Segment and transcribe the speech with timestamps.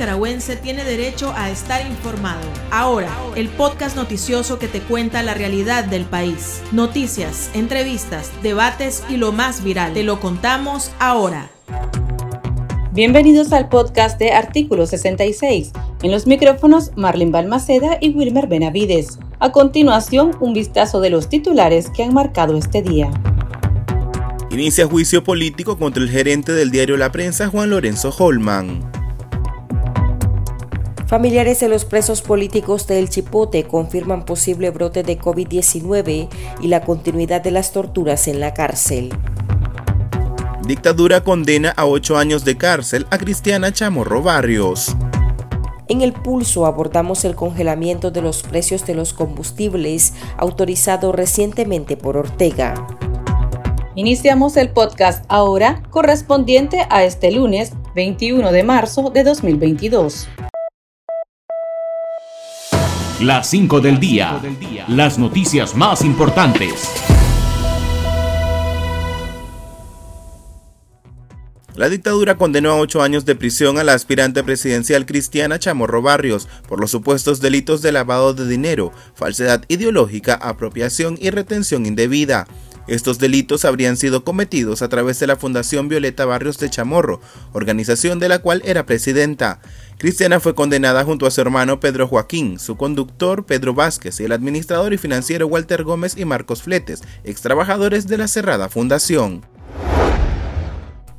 [0.00, 2.40] nicaragüense tiene derecho a estar informado.
[2.70, 6.62] Ahora, el podcast noticioso que te cuenta la realidad del país.
[6.72, 9.92] Noticias, entrevistas, debates y lo más viral.
[9.92, 11.50] Te lo contamos ahora.
[12.92, 15.72] Bienvenidos al podcast de Artículo 66.
[16.02, 19.18] En los micrófonos Marlene Balmaceda y Wilmer Benavides.
[19.38, 23.10] A continuación, un vistazo de los titulares que han marcado este día.
[24.50, 28.99] Inicia juicio político contra el gerente del diario La Prensa, Juan Lorenzo Holman.
[31.10, 36.28] Familiares de los presos políticos del Chipote confirman posible brote de COVID-19
[36.60, 39.10] y la continuidad de las torturas en la cárcel.
[40.62, 44.96] Dictadura condena a ocho años de cárcel a Cristiana Chamorro Barrios.
[45.88, 52.16] En el pulso abordamos el congelamiento de los precios de los combustibles autorizado recientemente por
[52.16, 52.86] Ortega.
[53.96, 60.28] Iniciamos el podcast ahora correspondiente a este lunes 21 de marzo de 2022.
[63.20, 64.40] Las 5 del día.
[64.88, 66.90] Las noticias más importantes.
[71.74, 76.48] La dictadura condenó a ocho años de prisión a la aspirante presidencial Cristiana Chamorro Barrios
[76.66, 82.46] por los supuestos delitos de lavado de dinero, falsedad ideológica, apropiación y retención indebida.
[82.90, 87.20] Estos delitos habrían sido cometidos a través de la Fundación Violeta Barrios de Chamorro,
[87.52, 89.60] organización de la cual era presidenta.
[89.96, 94.32] Cristiana fue condenada junto a su hermano Pedro Joaquín, su conductor Pedro Vázquez y el
[94.32, 99.42] administrador y financiero Walter Gómez y Marcos Fletes, ex trabajadores de la cerrada fundación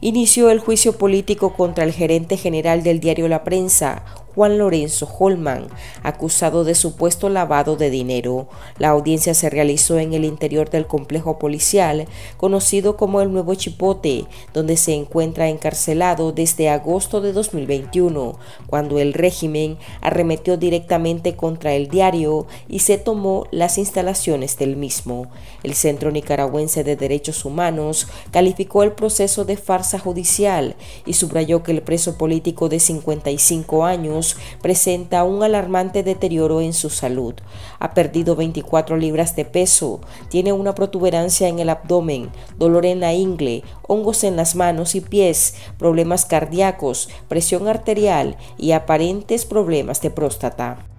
[0.02, 4.03] inició el juicio político contra el gerente general del diario La Prensa,
[4.35, 5.67] Juan Lorenzo Holman,
[6.03, 8.47] acusado de supuesto lavado de dinero.
[8.77, 14.25] La audiencia se realizó en el interior del complejo policial, conocido como el Nuevo Chipote,
[14.53, 18.37] donde se encuentra encarcelado desde agosto de 2021,
[18.67, 25.27] cuando el régimen arremetió directamente contra el diario y se tomó las instalaciones del mismo.
[25.64, 30.75] El Centro Nicaragüense de Derechos Humanos calificó el proceso de farsa judicial
[31.05, 34.20] y subrayó que el preso político de 55 años
[34.61, 37.36] presenta un alarmante deterioro en su salud.
[37.80, 43.14] Ha perdido 24 libras de peso, tiene una protuberancia en el abdomen, dolor en la
[43.14, 50.11] ingle, hongos en las manos y pies, problemas cardíacos, presión arterial y aparentes problemas de
[50.11, 50.90] próstata.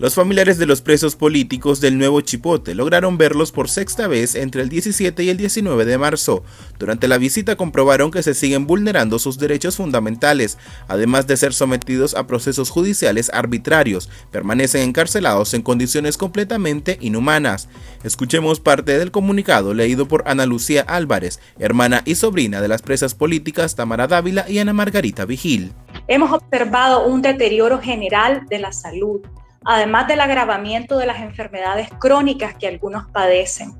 [0.00, 4.62] Los familiares de los presos políticos del nuevo Chipote lograron verlos por sexta vez entre
[4.62, 6.42] el 17 y el 19 de marzo.
[6.80, 12.16] Durante la visita comprobaron que se siguen vulnerando sus derechos fundamentales, además de ser sometidos
[12.16, 17.68] a procesos judiciales arbitrarios, permanecen encarcelados en condiciones completamente inhumanas.
[18.02, 23.14] Escuchemos parte del comunicado leído por Ana Lucía Álvarez, hermana y sobrina de las presas
[23.14, 25.72] políticas Tamara Dávila y Ana Margarita Vigil.
[26.08, 29.20] Hemos observado un deterioro general de la salud
[29.64, 33.72] además del agravamiento de las enfermedades crónicas que algunos padecen.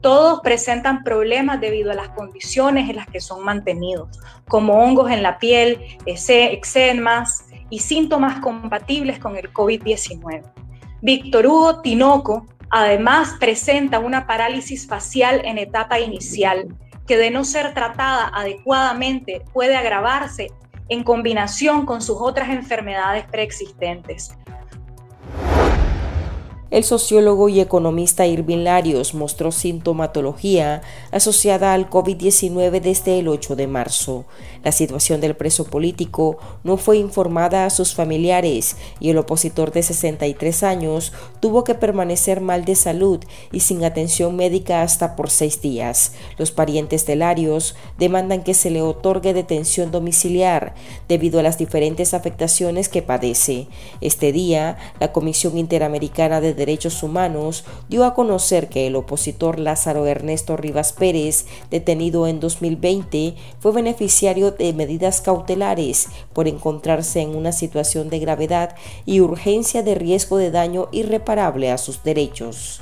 [0.00, 5.22] Todos presentan problemas debido a las condiciones en las que son mantenidos, como hongos en
[5.22, 10.42] la piel, eczemas y síntomas compatibles con el COVID-19.
[11.00, 16.66] Víctor Hugo Tinoco además presenta una parálisis facial en etapa inicial
[17.06, 20.50] que de no ser tratada adecuadamente puede agravarse
[20.88, 24.36] en combinación con sus otras enfermedades preexistentes.
[26.74, 33.68] El sociólogo y economista Irving Larios mostró sintomatología asociada al COVID-19 desde el 8 de
[33.68, 34.24] marzo.
[34.64, 39.84] La situación del preso político no fue informada a sus familiares y el opositor de
[39.84, 43.20] 63 años tuvo que permanecer mal de salud
[43.52, 46.14] y sin atención médica hasta por seis días.
[46.38, 50.74] Los parientes de Larios demandan que se le otorgue detención domiciliar
[51.06, 53.68] debido a las diferentes afectaciones que padece.
[54.00, 60.06] Este día, la Comisión Interamericana de Derechos Humanos dio a conocer que el opositor Lázaro
[60.06, 67.52] Ernesto Rivas Pérez, detenido en 2020, fue beneficiario de medidas cautelares por encontrarse en una
[67.52, 72.80] situación de gravedad y urgencia de riesgo de daño irreparable a sus derechos.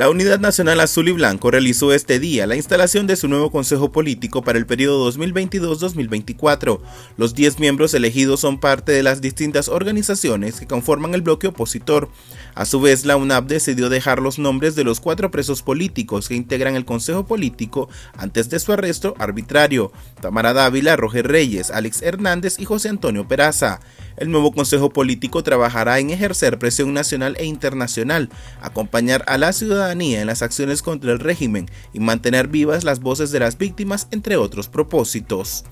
[0.00, 3.92] La Unidad Nacional Azul y Blanco realizó este día la instalación de su nuevo Consejo
[3.92, 6.80] Político para el periodo 2022-2024.
[7.18, 12.08] Los 10 miembros elegidos son parte de las distintas organizaciones que conforman el bloque opositor.
[12.54, 16.34] A su vez, la UNAP decidió dejar los nombres de los cuatro presos políticos que
[16.34, 19.92] integran el Consejo Político antes de su arresto arbitrario.
[20.22, 23.80] Tamara Dávila, Roger Reyes, Alex Hernández y José Antonio Peraza.
[24.16, 28.30] El nuevo Consejo Político trabajará en ejercer presión nacional e internacional,
[28.60, 33.32] acompañar a la ciudadanía en las acciones contra el régimen y mantener vivas las voces
[33.32, 35.64] de las víctimas, entre otros propósitos.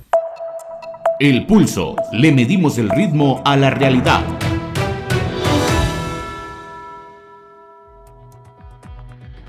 [1.21, 1.97] El pulso.
[2.13, 4.25] Le medimos el ritmo a la realidad.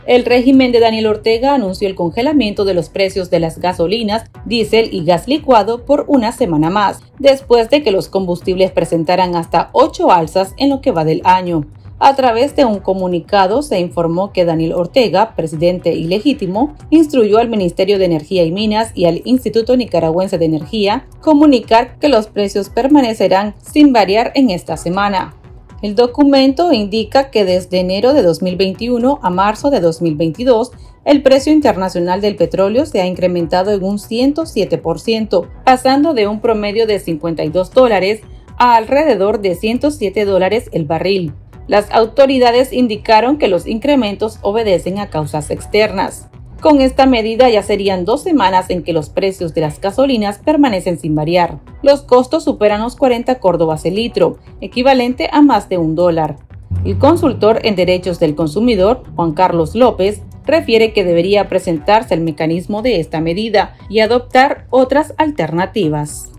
[0.06, 4.89] El régimen de Daniel Ortega anunció el congelamiento de los precios de las gasolinas, diésel
[4.92, 10.12] y gas licuado por una semana más, después de que los combustibles presentaran hasta ocho
[10.12, 11.68] alzas en lo que va del año.
[12.01, 18.00] A través de un comunicado se informó que Daniel Ortega, presidente ilegítimo, instruyó al Ministerio
[18.00, 23.54] de Energía y Minas y al Instituto Nicaragüense de Energía comunicar que los precios permanecerán
[23.62, 25.36] sin variar en esta semana.
[25.81, 30.72] El documento indica que desde enero de 2021 a marzo de 2022,
[31.04, 36.88] el precio internacional del petróleo se ha incrementado en un 107%, pasando de un promedio
[36.88, 38.22] de 52 dólares
[38.57, 41.34] a alrededor de 107 dólares el barril.
[41.69, 46.27] Las autoridades indicaron que los incrementos obedecen a causas externas.
[46.62, 50.98] Con esta medida ya serían dos semanas en que los precios de las gasolinas permanecen
[50.98, 51.60] sin variar.
[51.83, 56.38] Los costos superan los 40 córdobas el litro, equivalente a más de un dólar.
[56.86, 62.81] El consultor en derechos del consumidor, Juan Carlos López, refiere que debería presentarse el mecanismo
[62.81, 66.31] de esta medida y adoptar otras alternativas.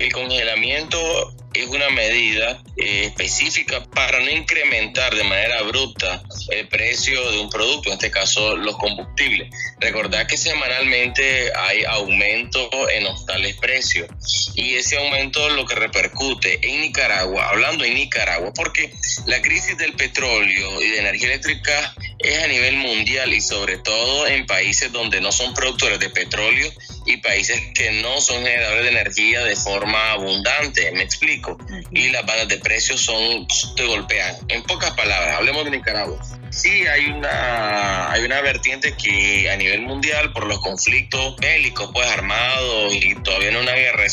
[0.00, 7.30] El congelamiento es una medida eh, específica para no incrementar de manera abrupta el precio
[7.30, 9.52] de un producto, en este caso los combustibles.
[9.78, 14.08] Recordad que semanalmente hay aumento en los tales precios
[14.54, 18.94] y ese aumento lo que repercute en Nicaragua, hablando en Nicaragua, porque
[19.26, 24.26] la crisis del petróleo y de energía eléctrica es a nivel mundial y sobre todo
[24.26, 26.72] en países donde no son productores de petróleo
[27.10, 31.58] y países que no son generadores de energía de forma abundante, me explico.
[31.90, 33.46] Y las bandas de precios son,
[33.76, 34.36] te golpean.
[34.48, 36.20] En pocas palabras, hablemos de Nicaragua.
[36.50, 42.06] Sí, hay una, hay una vertiente que a nivel mundial, por los conflictos bélicos, pues
[42.08, 44.06] armados y todavía no una guerra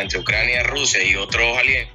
[0.00, 1.90] entre Ucrania, Rusia y otros aliados,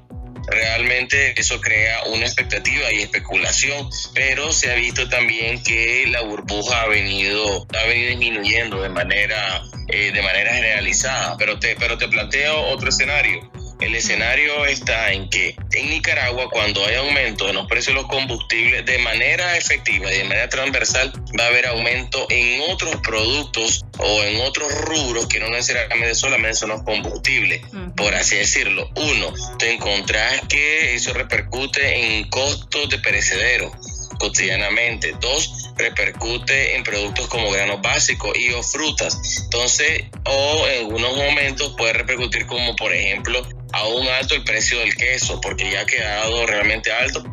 [0.47, 6.81] realmente eso crea una expectativa y especulación, pero se ha visto también que la burbuja
[6.81, 11.37] ha venido, ha venido disminuyendo de manera, eh, de manera generalizada.
[11.37, 13.49] Pero te, pero te planteo otro escenario.
[13.83, 18.09] El escenario está en que en Nicaragua, cuando hay aumento en los precios de los
[18.09, 23.83] combustibles, de manera efectiva y de manera transversal, va a haber aumento en otros productos
[23.99, 27.61] o en otros rubros que no necesariamente solamente son los combustibles,
[27.97, 28.89] por así decirlo.
[28.95, 33.69] Uno, te encontrás que eso repercute en costos de perecedero
[34.17, 35.13] cotidianamente.
[35.19, 39.17] Dos, repercute en productos como granos básicos y o frutas.
[39.43, 44.95] Entonces, o en algunos momentos puede repercutir como por ejemplo aún alto el precio del
[44.95, 47.23] queso, porque ya ha quedado realmente alto.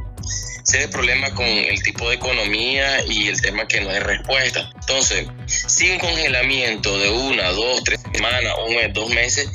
[0.63, 3.99] Ese es el problema con el tipo de economía y el tema que no hay
[3.99, 4.71] respuesta.
[4.75, 9.49] Entonces, sin congelamiento de una, dos, tres semanas, un mes, dos meses,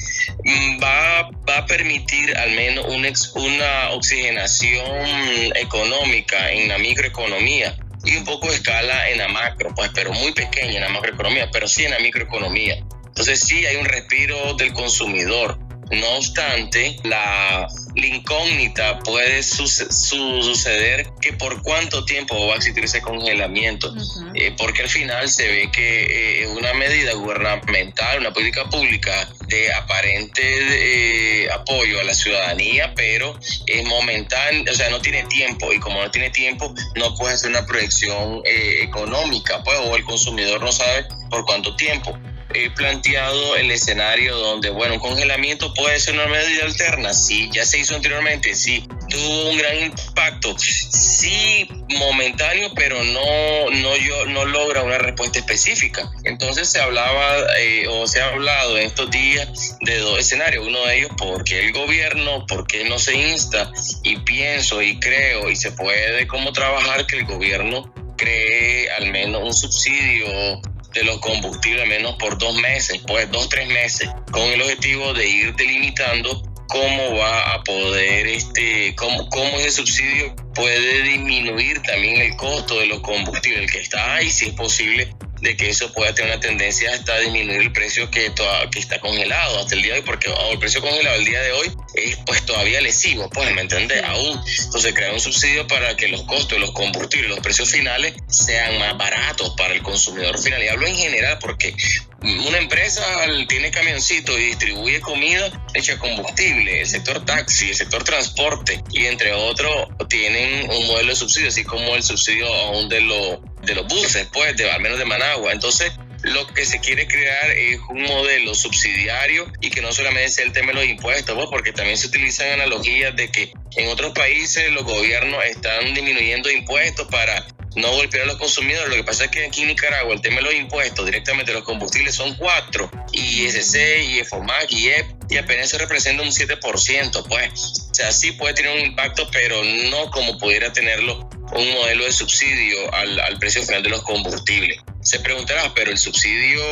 [0.43, 8.17] mm, va, va a permitir al menos una, una oxigenación económica en la microeconomía y
[8.17, 11.67] un poco de escala en la macro, pues, pero muy pequeña en la macroeconomía, pero
[11.67, 12.75] sí en la microeconomía.
[13.07, 15.57] Entonces sí hay un respiro del consumidor.
[15.91, 23.93] No obstante, la, incógnita puede suceder que por cuánto tiempo va a existir ese congelamiento,
[24.33, 29.29] eh, porque al final se ve que eh, es una medida gubernamental, una política pública
[29.47, 35.71] de aparente eh, apoyo a la ciudadanía, pero es momentáneo, o sea, no tiene tiempo
[35.71, 40.61] y como no tiene tiempo, no puede hacer una proyección económica, pues, o el consumidor
[40.61, 42.17] no sabe por cuánto tiempo
[42.55, 47.65] he planteado el escenario donde, bueno, un congelamiento puede ser una medida alterna, sí, ya
[47.65, 54.45] se hizo anteriormente, sí, tuvo un gran impacto, sí, momentáneo, pero no, no, yo, no
[54.45, 56.09] logra una respuesta específica.
[56.23, 60.85] Entonces se hablaba eh, o se ha hablado en estos días de dos escenarios, uno
[60.85, 63.71] de ellos porque el gobierno, porque no se insta
[64.03, 69.43] y pienso y creo y se puede como trabajar que el gobierno cree al menos
[69.43, 70.61] un subsidio
[70.95, 75.27] de los combustibles menos por dos meses, pues dos, tres meses, con el objetivo de
[75.27, 82.35] ir delimitando cómo va a poder, este, cómo, cómo ese subsidio puede disminuir también el
[82.37, 85.13] costo de los combustibles, que está ahí, si es posible
[85.45, 88.33] de que eso pueda tener una tendencia hasta disminuir el precio que,
[88.71, 91.51] que está congelado hasta el día de hoy, porque el precio congelado el día de
[91.51, 94.03] hoy es pues todavía lesivo, pues, ¿me entiendes?
[94.03, 94.41] Aún.
[94.63, 98.79] Entonces, crear un subsidio para que los costos de los combustibles, los precios finales sean
[98.79, 100.63] más baratos para el consumidor final.
[100.63, 101.75] Y hablo en general porque
[102.21, 103.03] una empresa
[103.47, 109.31] tiene camioncito y distribuye comida hecha combustible, el sector taxi, el sector transporte y entre
[109.33, 113.87] otros tienen un modelo de subsidio, así como el subsidio aún de, los de los
[113.87, 115.51] buses, pues, de, al menos de Managua.
[115.51, 115.91] Entonces,
[116.23, 120.53] lo que se quiere crear es un modelo subsidiario y que no solamente sea el
[120.53, 124.71] tema de los impuestos, pues, porque también se utilizan analogías de que en otros países
[124.71, 127.45] los gobiernos están disminuyendo impuestos para
[127.75, 128.89] no golpear a los consumidores.
[128.89, 131.57] Lo que pasa es que aquí en Nicaragua el tema de los impuestos directamente de
[131.59, 133.75] los combustibles son cuatro, ISC,
[134.07, 137.89] y EFOMAC, y EP, y apenas se representa un 7%, pues.
[137.91, 142.11] O sea, sí puede tener un impacto, pero no como pudiera tenerlo un modelo de
[142.11, 144.79] subsidio al, al precio final de los combustibles.
[145.01, 146.63] Se preguntará, pero el subsidio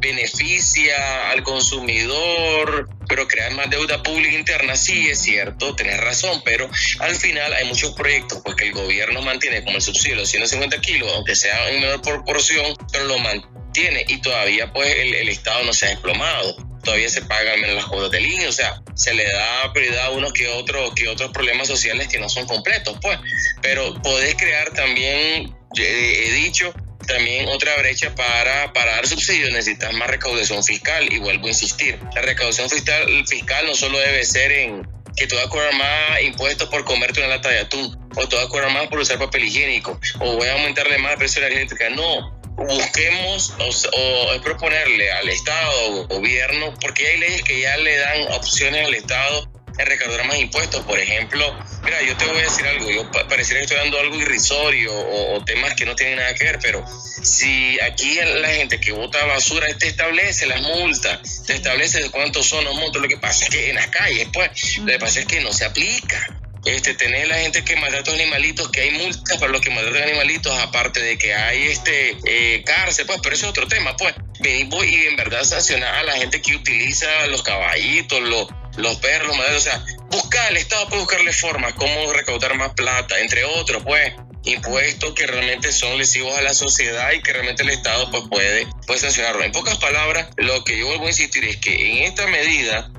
[0.00, 6.68] beneficia al consumidor, pero crear más deuda pública interna, sí es cierto, tenés razón, pero
[6.98, 10.30] al final hay muchos proyectos pues que el gobierno mantiene como el subsidio de los
[10.30, 15.28] 150 kilos, aunque sea en menor proporción, pero lo mantiene y todavía pues el, el
[15.30, 18.82] Estado no se ha desplomado todavía se pagan menos las cuotas de línea, o sea,
[18.94, 22.46] se le da prioridad a unos que otros que otros problemas sociales que no son
[22.46, 23.18] completos, pues.
[23.62, 26.72] Pero podés crear también, he dicho,
[27.06, 31.98] también otra brecha para, para dar subsidios necesitas más recaudación fiscal y vuelvo a insistir,
[32.14, 36.22] la recaudación fiscal, fiscal no solo debe ser en que tú vas a cobrar más
[36.22, 39.18] impuestos por comerte una lata de atún, o tú vas a cobrar más por usar
[39.18, 43.54] papel higiénico, o voy a aumentarle más el precio de la eléctrica, no, busquemos
[43.92, 48.94] o, proponerle al Estado o gobierno, porque hay leyes que ya le dan opciones al
[48.94, 50.84] Estado en recaudar más impuestos.
[50.84, 54.16] Por ejemplo, mira, yo te voy a decir algo, yo pareciera que estoy dando algo
[54.16, 56.84] irrisorio o, temas que no tienen nada que ver, pero
[57.22, 62.64] si aquí la gente que vota basura te establece las multas, te establece cuántos son
[62.64, 65.26] los montos, lo que pasa es que en las calles, pues, lo que pasa es
[65.26, 69.52] que no se aplica este, tener la gente que maltrata animalitos, que hay multas para
[69.52, 73.50] los que maltratan animalitos, aparte de que hay este eh, cárcel, pues, pero eso es
[73.50, 74.14] otro tema, pues.
[74.40, 79.60] Venimos y en verdad sancionar a la gente que utiliza los caballitos, los, perros, o
[79.60, 84.12] sea, buscar, el Estado puede buscarle formas, cómo recaudar más plata, entre otros, pues
[84.44, 88.66] impuestos que realmente son lesivos a la sociedad y que realmente el Estado pues puede,
[88.86, 89.44] puede sancionarlo.
[89.44, 92.89] En pocas palabras, lo que yo vuelvo a insistir es que en esta medida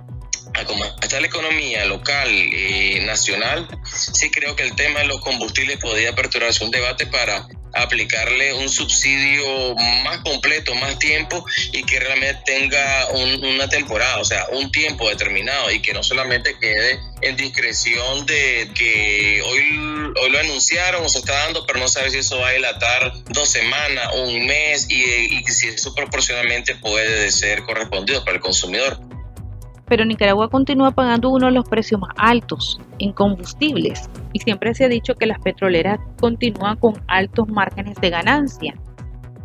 [0.61, 5.19] a cómo está la economía local y nacional, sí creo que el tema de los
[5.21, 11.99] combustibles podría aperturarse un debate para aplicarle un subsidio más completo, más tiempo y que
[11.99, 17.35] realmente tenga una temporada, o sea, un tiempo determinado y que no solamente quede en
[17.37, 22.17] discreción de que hoy, hoy lo anunciaron o se está dando, pero no sabe si
[22.17, 28.23] eso va a dilatar dos semanas, un mes y si eso proporcionalmente puede ser correspondido
[28.25, 29.10] para el consumidor
[29.91, 34.85] pero Nicaragua continúa pagando uno de los precios más altos en combustibles y siempre se
[34.85, 38.73] ha dicho que las petroleras continúan con altos márgenes de ganancia.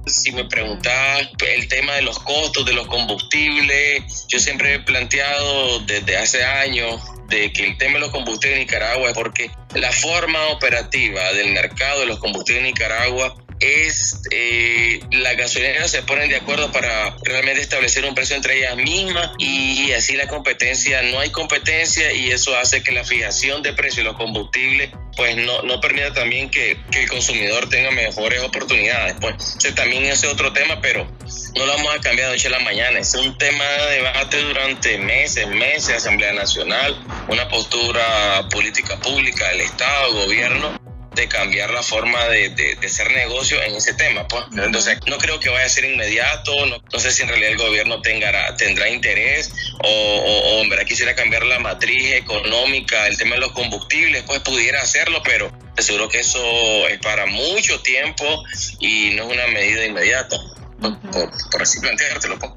[0.06, 5.80] Si me preguntas el tema de los costos de los combustibles, yo siempre he planteado
[5.80, 9.90] desde hace años de que el tema de los combustibles en Nicaragua es porque la
[9.90, 16.28] forma operativa del mercado de los combustibles en Nicaragua es eh, las gasolineras se ponen
[16.28, 21.20] de acuerdo para realmente establecer un precio entre ellas mismas y, así la competencia, no
[21.20, 25.62] hay competencia y eso hace que la fijación de precios de los combustibles pues no,
[25.62, 29.16] no permita también que, que, el consumidor tenga mejores oportunidades.
[29.18, 31.10] Pues ese también es otro tema, pero
[31.54, 32.98] no lo vamos a cambiar de noche a la mañana.
[32.98, 39.62] Es un tema de debate durante meses, meses, Asamblea Nacional, una postura política pública del
[39.62, 40.85] Estado, gobierno
[41.16, 44.28] de cambiar la forma de, de, hacer negocio en ese tema.
[44.28, 44.44] Pues.
[44.52, 48.02] Entonces, no creo que vaya a ser inmediato, no, sé si en realidad el gobierno
[48.02, 53.40] tenga, tendrá interés o, o, en verdad quisiera cambiar la matriz económica, el tema de
[53.40, 58.44] los combustibles, pues pudiera hacerlo, pero seguro que eso es para mucho tiempo
[58.78, 60.36] y no es una medida inmediata,
[60.80, 62.38] por, así planteártelo.
[62.38, 62.52] Pues.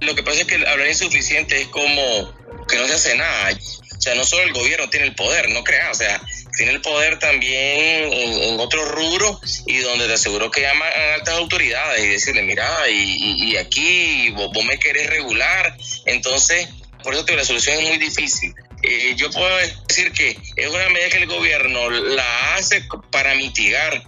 [0.00, 2.32] Lo que pasa es que hablar insuficiente es como
[2.68, 3.50] que no se hace nada.
[3.96, 6.22] O sea, no solo el gobierno tiene el poder, no creas, o sea,
[6.56, 11.34] tiene el poder también en, otros rubros y donde te aseguro que llaman a altas
[11.34, 15.76] autoridades y decirle, mira, y, aquí vos, me querés regular.
[16.06, 16.68] Entonces,
[17.02, 18.54] por eso que la solución es muy difícil.
[18.82, 19.54] Eh, yo puedo
[19.88, 24.02] decir que es una medida que el gobierno la hace para mitigar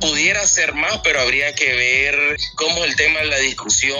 [0.00, 3.98] pudiera ser más, pero habría que ver cómo es el tema de la discusión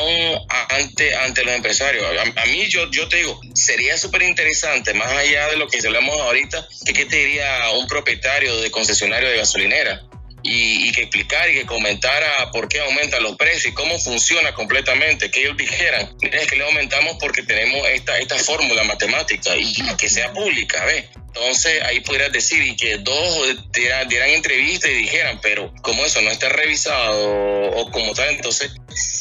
[0.70, 2.04] ante, ante los empresarios.
[2.36, 6.20] A, mí, yo, yo te digo, sería súper interesante, más allá de lo que hablamos
[6.20, 10.02] ahorita, que qué te diría un propietario de concesionario de gasolinera.
[10.48, 15.28] Y, que explicar y que comentara por qué aumentan los precios y cómo funciona completamente,
[15.28, 19.74] que ellos dijeran, mira, es que le aumentamos porque tenemos esta, esta fórmula matemática y
[19.96, 21.06] que sea pública, ¿ves?
[21.38, 26.22] Entonces ahí pudieras decir y que dos dieran, dieran entrevista y dijeran, pero como eso
[26.22, 28.72] no está revisado o, como tal, entonces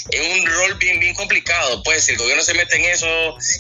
[0.10, 1.84] es un rol bien, bien complicado.
[1.84, 3.05] Pues si el gobierno se mete en eso,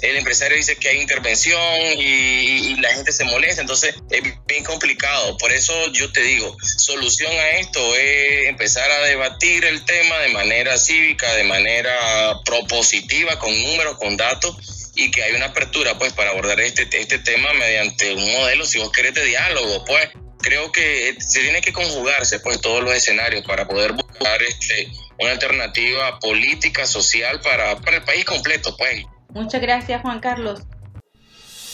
[0.01, 1.61] el empresario dice que hay intervención
[1.97, 5.37] y, la gente se molesta, entonces es bien complicado.
[5.37, 10.29] Por eso yo te digo, solución a esto es empezar a debatir el tema de
[10.29, 14.55] manera cívica, de manera propositiva, con números, con datos
[14.95, 18.79] y que hay una apertura pues para abordar este, este tema mediante un modelo, si
[18.79, 20.09] vos querés, de diálogo, pues
[20.39, 24.87] creo que se tiene que conjugarse pues todos los escenarios para poder buscar este,
[25.19, 29.03] una alternativa política, social para, para el país completo, pues.
[29.29, 30.61] Muchas gracias, Juan Carlos.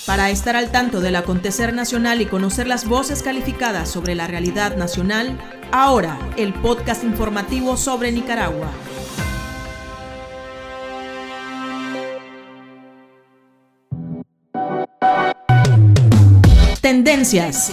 [0.05, 4.75] Para estar al tanto del acontecer nacional y conocer las voces calificadas sobre la realidad
[4.75, 5.37] nacional,
[5.71, 8.71] ahora el podcast informativo sobre Nicaragua.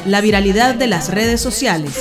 [0.04, 1.94] La viralidad de las redes sociales.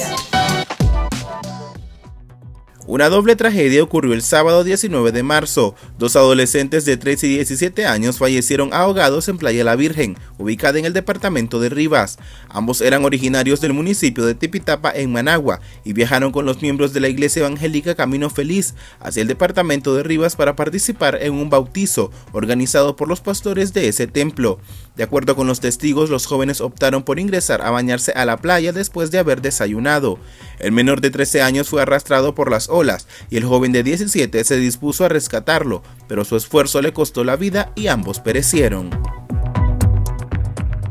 [2.90, 5.76] Una doble tragedia ocurrió el sábado 19 de marzo.
[6.00, 10.86] Dos adolescentes de 13 y 17 años fallecieron ahogados en Playa La Virgen, ubicada en
[10.86, 12.18] el departamento de Rivas.
[12.48, 17.02] Ambos eran originarios del municipio de Tipitapa en Managua y viajaron con los miembros de
[17.02, 22.10] la iglesia evangélica Camino Feliz hacia el departamento de Rivas para participar en un bautizo
[22.32, 24.60] organizado por los pastores de ese templo.
[24.96, 28.72] De acuerdo con los testigos, los jóvenes optaron por ingresar a bañarse a la playa
[28.72, 30.18] después de haber desayunado.
[30.58, 32.70] El menor de 13 años fue arrastrado por las
[33.30, 37.36] y el joven de 17 se dispuso a rescatarlo, pero su esfuerzo le costó la
[37.36, 38.90] vida y ambos perecieron.